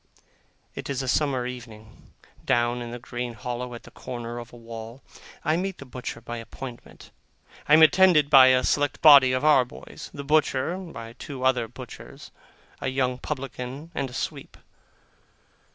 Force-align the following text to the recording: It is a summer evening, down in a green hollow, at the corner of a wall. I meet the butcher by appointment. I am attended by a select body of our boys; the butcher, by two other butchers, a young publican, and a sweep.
It 0.73 0.89
is 0.89 1.03
a 1.03 1.07
summer 1.07 1.45
evening, 1.45 2.11
down 2.43 2.81
in 2.81 2.91
a 2.91 2.97
green 2.97 3.33
hollow, 3.33 3.75
at 3.75 3.83
the 3.83 3.91
corner 3.91 4.39
of 4.39 4.51
a 4.51 4.55
wall. 4.57 5.03
I 5.45 5.57
meet 5.57 5.77
the 5.77 5.85
butcher 5.85 6.19
by 6.19 6.37
appointment. 6.37 7.11
I 7.69 7.75
am 7.75 7.83
attended 7.83 8.27
by 8.27 8.47
a 8.47 8.63
select 8.63 8.99
body 9.03 9.31
of 9.31 9.45
our 9.45 9.63
boys; 9.63 10.09
the 10.11 10.23
butcher, 10.23 10.75
by 10.79 11.13
two 11.13 11.43
other 11.43 11.67
butchers, 11.67 12.31
a 12.79 12.87
young 12.87 13.19
publican, 13.19 13.91
and 13.93 14.09
a 14.09 14.13
sweep. 14.13 14.57